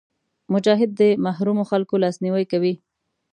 مجاهد 0.53 0.89
د 1.01 1.01
محرومو 1.25 1.63
خلکو 1.71 1.95
لاسنیوی 2.03 2.45
کوي. 2.51 2.73